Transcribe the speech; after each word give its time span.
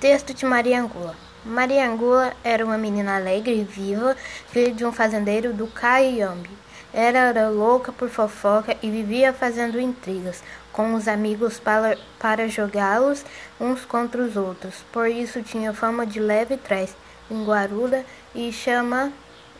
Texto 0.00 0.32
de 0.32 0.46
Maria 0.46 0.80
Angula. 0.80 1.16
Maria 1.44 1.90
Angula 1.90 2.32
era 2.44 2.64
uma 2.64 2.78
menina 2.78 3.16
alegre 3.16 3.58
e 3.58 3.64
viva, 3.64 4.16
filha 4.46 4.72
de 4.72 4.84
um 4.84 4.92
fazendeiro 4.92 5.52
do 5.52 5.66
Caiambe. 5.66 6.50
Ela 6.94 7.18
era 7.18 7.48
louca 7.48 7.90
por 7.90 8.08
fofoca 8.08 8.76
e 8.80 8.88
vivia 8.88 9.32
fazendo 9.32 9.80
intrigas 9.80 10.40
com 10.72 10.94
os 10.94 11.08
amigos 11.08 11.58
para, 11.58 11.98
para 12.16 12.46
jogá-los 12.46 13.24
uns 13.60 13.84
contra 13.84 14.22
os 14.22 14.36
outros. 14.36 14.84
Por 14.92 15.08
isso 15.08 15.42
tinha 15.42 15.74
fama 15.74 16.06
de 16.06 16.20
leve 16.20 16.56
trás, 16.56 16.94
linguaruda 17.28 18.06
e 18.32 18.52
chama 18.52 19.12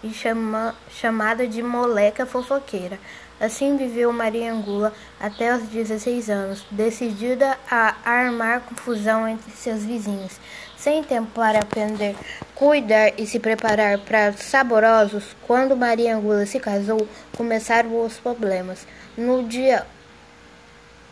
e 0.02 0.10
chama, 0.10 0.74
chamada 0.90 1.46
de 1.46 1.62
moleca 1.62 2.26
fofoqueira. 2.26 2.98
Assim 3.40 3.76
viveu 3.76 4.12
Maria 4.12 4.52
Angula 4.52 4.92
até 5.20 5.54
os 5.54 5.62
16 5.64 6.28
anos, 6.28 6.66
decidida 6.70 7.56
a 7.70 7.94
armar 8.04 8.62
confusão 8.62 9.28
entre 9.28 9.50
seus 9.52 9.84
vizinhos. 9.84 10.40
Sem 10.76 11.04
tempo 11.04 11.30
para 11.32 11.60
aprender, 11.60 12.16
cuidar 12.54 13.12
e 13.16 13.26
se 13.26 13.38
preparar 13.38 13.98
para 13.98 14.32
saborosos, 14.32 15.36
quando 15.46 15.76
Maria 15.76 16.16
Angula 16.16 16.46
se 16.46 16.58
casou, 16.58 17.06
começaram 17.36 18.04
os 18.04 18.16
problemas. 18.18 18.86
No 19.16 19.44
dia 19.44 19.86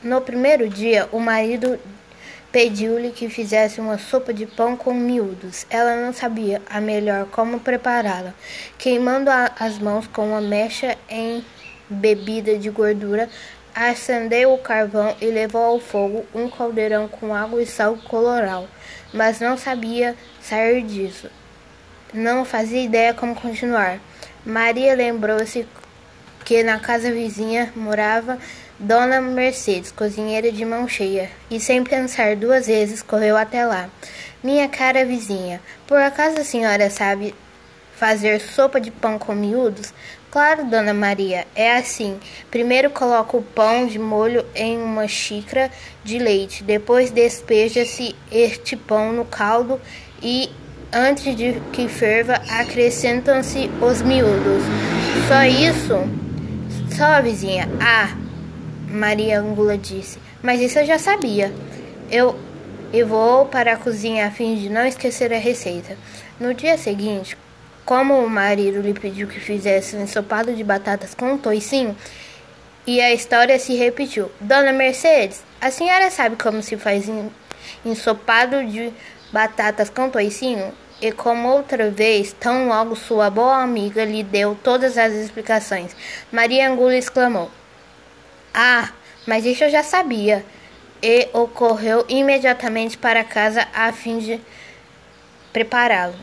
no 0.02 0.20
primeiro 0.20 0.68
dia, 0.68 1.09
o 1.10 1.18
marido 1.18 1.80
pediu-lhe 2.50 3.10
que 3.10 3.28
fizesse 3.28 3.80
uma 3.80 3.98
sopa 3.98 4.32
de 4.32 4.46
pão 4.46 4.77
com 4.77 4.95
miúdos. 4.95 5.66
Ela 5.68 5.96
não 5.96 6.12
sabia 6.12 6.62
a 6.68 6.80
melhor 6.80 7.27
como 7.27 7.60
prepará-la, 7.60 8.34
queimando 8.78 9.30
as 9.30 9.78
mãos 9.78 10.06
com 10.06 10.28
uma 10.28 10.41
mecha 10.41 10.96
em 11.09 11.45
bebida 11.88 12.59
de 12.59 12.70
gordura, 12.70 13.28
acendeu 13.74 14.54
o 14.54 14.59
carvão 14.59 15.14
e 15.20 15.27
levou 15.27 15.62
ao 15.62 15.78
fogo 15.78 16.24
um 16.34 16.48
caldeirão 16.48 17.09
com 17.09 17.34
água 17.34 17.62
e 17.62 17.66
sal 17.66 17.96
coloral, 18.09 18.66
mas 19.12 19.38
não 19.38 19.56
sabia 19.56 20.16
sair 20.40 20.82
disso. 20.82 21.30
Não 22.15 22.45
fazia 22.45 22.82
ideia 22.82 23.13
como 23.13 23.35
continuar. 23.35 24.01
Maria 24.45 24.95
lembrou-se 24.95 25.66
que 26.45 26.63
na 26.63 26.79
casa 26.79 27.10
vizinha 27.10 27.73
morava 27.76 28.38
Dona 28.79 29.23
Mercedes, 29.23 29.91
cozinheira 29.91 30.52
de 30.52 30.63
mão 30.63 30.87
cheia, 30.87 31.30
e 31.51 31.59
sem 31.59 31.82
pensar 31.82 32.37
duas 32.37 32.66
vezes 32.66 33.01
correu 33.01 33.35
até 33.35 33.65
lá. 33.65 33.88
Minha 34.45 34.69
cara 34.69 35.02
vizinha, 35.02 35.63
por 35.87 35.96
acaso 35.99 36.38
a 36.38 36.45
senhora 36.45 36.91
sabe 36.91 37.35
fazer 37.97 38.38
sopa 38.38 38.79
de 38.79 38.91
pão 38.91 39.19
com 39.19 39.35
miúdos? 39.35 39.95
Claro, 40.30 40.66
Dona 40.66 40.93
Maria, 40.93 41.47
é 41.54 41.79
assim. 41.79 42.21
Primeiro 42.51 42.91
coloca 42.91 43.38
o 43.38 43.43
pão 43.43 43.87
de 43.87 43.99
molho 43.99 44.45
em 44.54 44.77
uma 44.77 45.09
xícara 45.09 45.71
de 46.04 46.19
leite, 46.19 46.63
depois 46.63 47.10
despeja-se 47.10 48.15
este 48.30 48.77
pão 48.77 49.10
no 49.10 49.24
caldo 49.24 49.80
e, 50.23 50.51
antes 50.93 51.35
de 51.35 51.59
que 51.73 51.88
ferva, 51.88 52.35
acrescentam-se 52.60 53.71
os 53.80 54.02
miúdos. 54.02 54.63
Só 55.27 55.43
isso? 55.45 56.27
Só, 56.95 57.23
vizinha. 57.23 57.66
Ah, 57.80 58.26
Maria 58.96 59.38
Angula 59.38 59.78
disse. 59.78 60.18
Mas 60.42 60.60
isso 60.60 60.78
eu 60.78 60.86
já 60.86 60.98
sabia. 60.98 61.52
Eu, 62.10 62.38
eu 62.92 63.06
vou 63.06 63.46
para 63.46 63.74
a 63.74 63.76
cozinha 63.76 64.26
a 64.26 64.30
fim 64.30 64.56
de 64.56 64.69
não 64.69 64.84
esquecer 64.86 65.32
a 65.32 65.38
receita. 65.38 65.97
No 66.41 66.54
dia 66.54 66.76
seguinte, 66.76 67.36
como 67.84 68.19
o 68.19 68.28
marido 68.28 68.80
lhe 68.80 68.92
pediu 68.92 69.28
que 69.28 69.38
fizesse 69.38 69.94
um 69.94 70.02
ensopado 70.02 70.52
de 70.52 70.64
batatas 70.64 71.14
com 71.14 71.38
toicinho, 71.38 71.97
e 72.86 73.00
a 73.00 73.12
história 73.12 73.58
se 73.58 73.74
repetiu. 73.74 74.30
Dona 74.41 74.72
Mercedes, 74.72 75.42
a 75.60 75.70
senhora 75.70 76.10
sabe 76.10 76.36
como 76.36 76.62
se 76.62 76.76
faz 76.76 77.06
ensopado 77.84 78.64
de 78.64 78.92
batatas 79.32 79.91
com 79.91 80.08
toicinho? 80.08 80.72
E 81.00 81.12
como 81.12 81.48
outra 81.48 81.91
vez, 81.91 82.32
tão 82.32 82.69
logo 82.69 82.97
sua 82.97 83.28
boa 83.28 83.62
amiga 83.62 84.04
lhe 84.04 84.22
deu 84.22 84.56
todas 84.62 84.96
as 84.96 85.12
explicações, 85.12 85.94
Maria 86.32 86.70
Angula 86.70 86.96
exclamou: 86.96 87.50
Ah, 88.58 88.88
mas 89.26 89.44
isso 89.44 89.64
eu 89.64 89.70
já 89.70 89.82
sabia. 89.82 90.42
E 91.02 91.28
ocorreu 91.34 92.06
imediatamente 92.08 92.96
para 92.96 93.22
casa 93.22 93.68
a 93.74 93.92
fim 93.92 94.18
de 94.18 94.40
prepará-lo. 95.52 96.14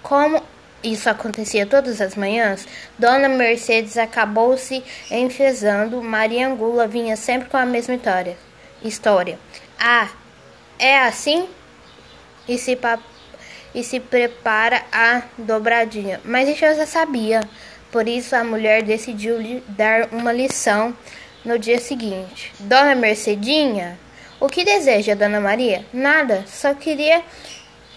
Como 0.00 0.40
isso 0.84 1.10
acontecia 1.10 1.66
todas 1.66 2.00
as 2.00 2.14
manhãs, 2.14 2.64
Dona 2.96 3.28
Mercedes 3.28 3.98
acabou 3.98 4.56
se 4.56 4.84
enfesando. 5.10 6.00
Maria 6.00 6.46
Angula 6.46 6.86
vinha 6.86 7.16
sempre 7.16 7.48
com 7.48 7.56
a 7.56 7.66
mesma 7.66 7.96
história. 7.96 8.38
história. 8.84 9.36
Ah, 9.76 10.08
é 10.78 11.00
assim? 11.00 11.48
E 12.46 12.56
se, 12.56 12.78
e 13.74 13.82
se 13.82 13.98
prepara 13.98 14.84
a 14.92 15.22
dobradinha. 15.36 16.20
Mas 16.24 16.48
isso 16.48 16.64
eu 16.64 16.76
já 16.76 16.86
sabia. 16.86 17.40
Por 17.90 18.06
isso 18.06 18.36
a 18.36 18.44
mulher 18.44 18.84
decidiu 18.84 19.40
lhe 19.40 19.60
dar 19.66 20.08
uma 20.12 20.32
lição 20.32 20.96
no 21.44 21.58
dia 21.58 21.78
seguinte. 21.78 22.52
Dona 22.60 22.94
Mercedinha, 22.94 23.98
o 24.38 24.48
que 24.48 24.64
deseja, 24.64 25.14
Dona 25.14 25.40
Maria? 25.40 25.84
Nada, 25.92 26.44
só 26.46 26.74
queria 26.74 27.22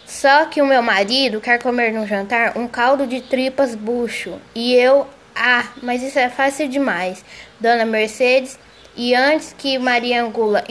só 0.05 0.45
que 0.45 0.61
o 0.61 0.65
meu 0.65 0.83
marido 0.83 1.41
quer 1.41 1.57
comer 1.61 1.91
no 1.91 2.05
jantar 2.05 2.57
um 2.57 2.67
caldo 2.67 3.07
de 3.07 3.19
tripas 3.21 3.73
bucho. 3.73 4.39
E 4.53 4.75
eu, 4.75 5.07
ah, 5.35 5.67
mas 5.81 6.03
isso 6.03 6.19
é 6.19 6.29
fácil 6.29 6.67
demais. 6.67 7.25
Dona 7.59 7.83
Mercedes, 7.83 8.59
e 8.95 9.15
antes 9.15 9.55
que 9.57 9.79
Maria 9.79 10.23
Angula 10.23 10.63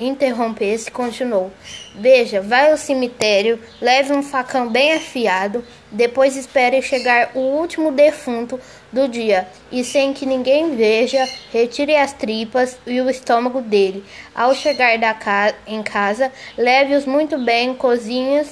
interrompesse, 0.00 0.90
continuou: 0.90 1.52
Veja, 1.94 2.40
vai 2.40 2.72
ao 2.72 2.76
cemitério, 2.76 3.60
leve 3.80 4.12
um 4.12 4.24
facão 4.24 4.68
bem 4.68 4.94
afiado, 4.94 5.64
depois 5.90 6.36
espere 6.36 6.82
chegar 6.82 7.30
o 7.34 7.40
último 7.40 7.90
defunto 7.90 8.60
do 8.92 9.08
dia 9.08 9.48
e, 9.70 9.84
sem 9.84 10.12
que 10.12 10.26
ninguém 10.26 10.76
veja, 10.76 11.26
retire 11.52 11.96
as 11.96 12.12
tripas 12.12 12.76
e 12.86 13.00
o 13.00 13.08
estômago 13.10 13.60
dele. 13.60 14.04
Ao 14.34 14.54
chegar 14.54 14.98
ca 15.14 15.54
em 15.66 15.82
casa, 15.82 16.32
leve-os 16.56 17.06
muito 17.06 17.38
bem 17.38 17.74
cozinhos 17.74 18.48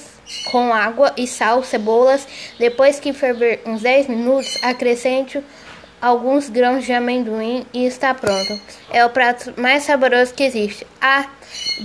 com 0.51 0.73
água 0.73 1.13
e 1.17 1.25
sal, 1.25 1.63
cebolas. 1.63 2.27
Depois 2.59 2.99
que 2.99 3.13
ferver 3.13 3.61
uns 3.65 3.81
10 3.81 4.07
minutos, 4.07 4.57
acrescente 4.63 5.43
alguns 6.01 6.49
grãos 6.49 6.85
de 6.85 6.93
amendoim 6.93 7.65
e 7.73 7.85
está 7.85 8.13
pronto. 8.13 8.59
É 8.91 9.03
o 9.05 9.09
prato 9.09 9.53
mais 9.57 9.83
saboroso 9.83 10.33
que 10.33 10.43
existe. 10.43 10.85
Ah, 11.01 11.27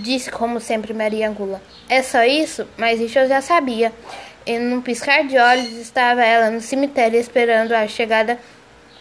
disse 0.02 0.30
como 0.30 0.60
sempre 0.60 0.92
Maria 0.92 1.28
Angula. 1.28 1.62
É 1.88 2.02
só 2.02 2.22
isso? 2.24 2.66
Mas 2.76 3.00
isso 3.00 3.18
eu 3.18 3.28
já 3.28 3.40
sabia. 3.40 3.92
E 4.44 4.58
num 4.58 4.80
piscar 4.80 5.24
de 5.24 5.38
olhos 5.38 5.72
estava 5.72 6.24
ela 6.24 6.50
no 6.50 6.60
cemitério 6.60 7.18
esperando 7.18 7.72
a 7.72 7.86
chegada 7.86 8.38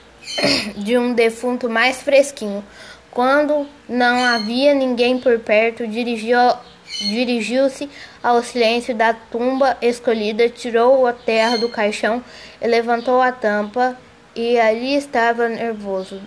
de 0.77 0.97
um 0.97 1.13
defunto 1.13 1.69
mais 1.69 2.01
fresquinho. 2.01 2.63
Quando 3.09 3.67
não 3.89 4.23
havia 4.23 4.73
ninguém 4.73 5.19
por 5.19 5.37
perto, 5.39 5.85
dirigiu-se 5.87 7.89
ao 8.23 8.41
silêncio 8.41 8.95
da 8.95 9.13
tumba 9.13 9.77
escolhida, 9.81 10.47
tirou 10.47 11.05
a 11.05 11.11
terra 11.11 11.57
do 11.57 11.67
caixão 11.67 12.23
e 12.61 12.67
levantou 12.67 13.21
a 13.21 13.31
tampa 13.31 13.97
e 14.35 14.59
ali 14.59 14.95
estava 14.95 15.49
nervoso. 15.49 16.21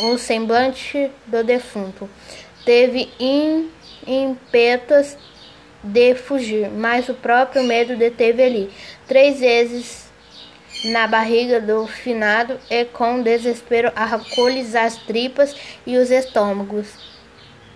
O 0.00 0.16
semblante 0.16 1.10
do 1.26 1.42
defunto 1.42 2.08
teve 2.64 3.10
ímpetos 4.06 5.16
de 5.92 6.14
fugir, 6.14 6.70
mas 6.70 7.08
o 7.08 7.14
próprio 7.14 7.64
medo 7.64 7.96
deteve 7.96 8.42
ali. 8.42 8.70
Três 9.06 9.40
vezes 9.40 10.08
na 10.86 11.06
barriga 11.06 11.60
do 11.60 11.86
finado 11.86 12.58
e 12.70 12.84
com 12.84 13.22
desespero 13.22 13.90
arrancou-lhes 13.96 14.74
as 14.74 14.96
tripas 14.96 15.56
e 15.86 15.96
os 15.96 16.10
estômagos 16.10 16.86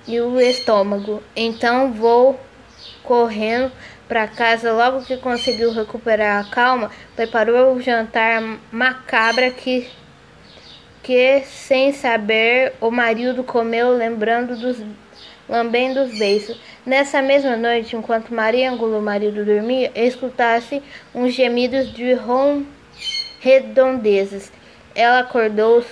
e 0.07 0.21
o 0.21 0.41
estômago. 0.41 1.23
Então 1.35 1.93
vou 1.93 2.39
correndo 3.03 3.73
para 4.07 4.29
casa 4.29 4.73
logo 4.73 5.05
que 5.05 5.17
conseguiu 5.17 5.73
recuperar 5.73 6.45
a 6.45 6.51
calma, 6.51 6.91
preparou 7.17 7.75
o 7.75 7.81
jantar 7.81 8.43
macabra 8.71 9.51
que 9.51 9.89
que 11.03 11.41
sem 11.41 11.93
saber 11.93 12.75
o 12.81 12.89
marido 12.89 13.43
comeu 13.43 13.91
lembrando 13.91 14.57
dos 14.57 14.77
lambendo 15.49 16.03
os 16.03 16.19
beiços. 16.19 16.61
Nessa 16.85 17.23
mesma 17.23 17.57
noite, 17.57 17.97
enquanto 17.97 18.35
Maria 18.35 18.71
Angulo, 18.71 18.99
o 18.99 19.03
marido, 19.03 19.45
dormia, 19.45 19.91
escutasse 19.95 20.83
uns 21.15 21.35
gemidos 21.35 21.93
de 21.93 22.13
rom 22.15 22.65
redondezas. 23.41 24.53
Ela 24.95 25.21
acordou 25.21 25.85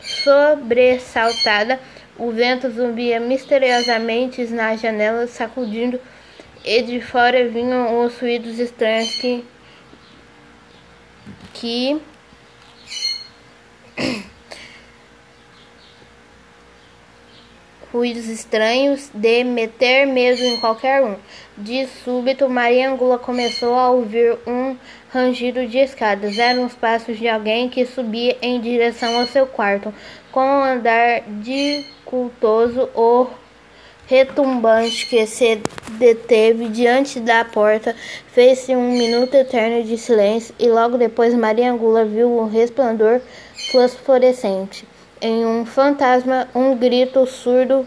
sobressaltada. 0.00 1.80
O 2.18 2.32
vento 2.32 2.68
zumbia 2.70 3.20
misteriosamente 3.20 4.44
na 4.46 4.74
janela, 4.74 5.28
sacudindo 5.28 6.00
e 6.64 6.82
de 6.82 7.00
fora 7.00 7.48
vinham 7.48 8.04
os 8.04 8.18
ruídos 8.18 8.58
estranhos 8.58 9.14
que 9.16 9.44
que 11.54 12.00
ruídos 17.92 18.28
estranhos 18.28 19.10
de 19.14 19.44
meter 19.44 20.06
medo 20.06 20.42
em 20.42 20.56
qualquer 20.58 21.02
um. 21.02 21.16
De 21.56 21.86
súbito, 21.86 22.48
Maria 22.48 22.90
Angula 22.90 23.18
começou 23.18 23.74
a 23.74 23.90
ouvir 23.90 24.38
um 24.46 24.76
rangido 25.10 25.66
de 25.66 25.78
escadas. 25.78 26.38
Eram 26.38 26.66
os 26.66 26.74
passos 26.74 27.18
de 27.18 27.28
alguém 27.28 27.68
que 27.68 27.86
subia 27.86 28.36
em 28.42 28.60
direção 28.60 29.18
ao 29.18 29.26
seu 29.26 29.46
quarto, 29.46 29.92
com 30.30 30.40
um 30.40 30.64
andar 30.64 31.22
dificultoso 31.40 32.88
ou 32.94 33.30
retumbante 34.06 35.06
que 35.06 35.26
se 35.26 35.60
deteve 35.98 36.68
diante 36.68 37.20
da 37.20 37.44
porta. 37.44 37.94
Fez-se 38.32 38.74
um 38.74 38.92
minuto 38.92 39.34
eterno 39.34 39.82
de 39.84 39.98
silêncio 39.98 40.54
e 40.58 40.68
logo 40.68 40.96
depois 40.96 41.34
Maria 41.34 41.70
Angula 41.70 42.04
viu 42.04 42.38
um 42.38 42.48
resplendor 42.48 43.20
fosforescente. 43.70 44.86
Em 45.20 45.44
um 45.44 45.66
fantasma, 45.66 46.48
um 46.54 46.76
grito 46.76 47.26
surdo 47.26 47.86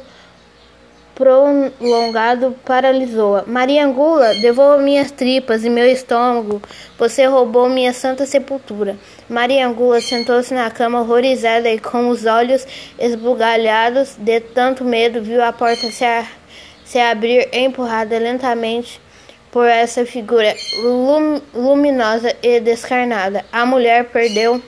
prolongado 1.16 2.56
paralisou-a. 2.66 3.44
Maria 3.46 3.86
Angula, 3.86 4.34
devolva 4.36 4.80
minhas 4.80 5.12
tripas 5.12 5.64
e 5.64 5.70
meu 5.70 5.86
estômago. 5.86 6.62
Você 6.98 7.26
roubou 7.26 7.70
minha 7.70 7.94
santa 7.94 8.26
sepultura. 8.26 8.98
Maria 9.30 9.68
Angula 9.68 10.02
sentou-se 10.02 10.54
na 10.54 10.70
cama 10.72 11.02
horrorizada 11.02 11.70
e 11.70 11.80
com 11.80 12.10
os 12.10 12.26
olhos 12.26 12.66
esbugalhados 12.98 14.16
de 14.18 14.40
tanto 14.40 14.84
medo 14.84 15.22
viu 15.22 15.44
a 15.44 15.54
porta 15.54 15.92
se, 15.92 16.04
a, 16.04 16.26
se 16.84 17.00
abrir 17.00 17.50
empurrada 17.54 18.18
lentamente 18.18 19.00
por 19.52 19.68
essa 19.68 20.06
figura 20.06 20.56
lum, 20.82 21.40
luminosa 21.54 22.36
e 22.42 22.60
descarnada. 22.60 23.46
A 23.52 23.66
mulher 23.66 24.06
perdeu 24.06 24.62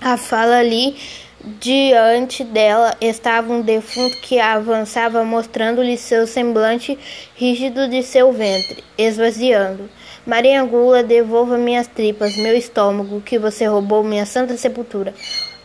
a 0.00 0.16
fala 0.16 0.58
ali 0.58 0.96
Diante 1.44 2.44
dela 2.44 2.96
estava 3.00 3.52
um 3.52 3.62
defunto 3.62 4.16
que 4.18 4.38
avançava, 4.38 5.24
mostrando-lhe 5.24 5.96
seu 5.96 6.24
semblante 6.24 6.96
rígido 7.34 7.88
de 7.88 8.00
seu 8.04 8.32
ventre, 8.32 8.84
esvaziando. 8.96 9.90
Maria 10.24 10.62
Angula, 10.62 11.02
devolva 11.02 11.58
minhas 11.58 11.88
tripas, 11.88 12.36
meu 12.36 12.56
estômago, 12.56 13.20
que 13.20 13.40
você 13.40 13.66
roubou 13.66 14.04
minha 14.04 14.24
santa 14.24 14.56
sepultura. 14.56 15.12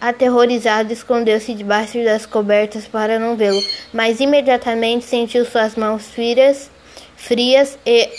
Aterrorizado, 0.01 0.91
escondeu-se 0.91 1.53
debaixo 1.53 2.03
das 2.03 2.25
cobertas 2.25 2.87
para 2.87 3.19
não 3.19 3.35
vê-lo, 3.35 3.61
mas 3.93 4.19
imediatamente 4.19 5.05
sentiu 5.05 5.45
suas 5.45 5.75
mãos 5.75 6.07
frias, 6.07 6.71
frias 7.15 7.77
e 7.85 8.09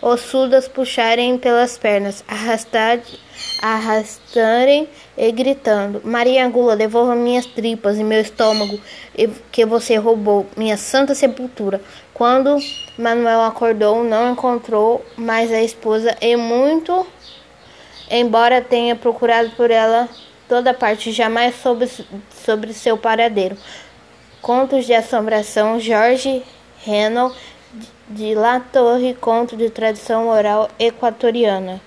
ossudas 0.00 0.68
puxarem 0.68 1.36
pelas 1.36 1.76
pernas, 1.76 2.24
arrastar, 2.26 3.00
arrastarem 3.64 4.86
e 5.16 5.32
gritando: 5.32 6.02
Maria 6.04 6.44
Angula, 6.44 6.76
devolva 6.76 7.14
minhas 7.14 7.46
tripas 7.46 7.98
e 7.98 8.04
meu 8.04 8.20
estômago 8.20 8.78
que 9.50 9.64
você 9.64 9.96
roubou, 9.96 10.46
minha 10.54 10.76
santa 10.76 11.14
sepultura. 11.14 11.80
Quando 12.12 12.58
Manuel 12.98 13.40
acordou, 13.40 14.04
não 14.04 14.32
encontrou 14.32 15.02
mais 15.16 15.50
a 15.50 15.62
esposa 15.62 16.14
e 16.20 16.36
muito, 16.36 17.06
embora 18.10 18.60
tenha 18.60 18.94
procurado 18.94 19.48
por 19.52 19.70
ela 19.70 20.10
toda 20.46 20.74
parte, 20.74 21.10
jamais 21.10 21.54
soube 21.54 21.88
sobre 22.44 22.74
seu 22.74 22.98
paradeiro. 22.98 23.56
Contos 24.42 24.84
de 24.84 24.92
assombração, 24.92 25.80
Jorge 25.80 26.42
Renan, 26.84 27.32
de 28.10 28.34
La 28.34 28.60
Torre, 28.60 29.14
conto 29.14 29.56
de 29.56 29.70
tradição 29.70 30.28
oral 30.28 30.68
equatoriana. 30.78 31.80